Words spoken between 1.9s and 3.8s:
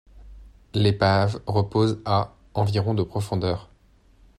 à environ de profondeur.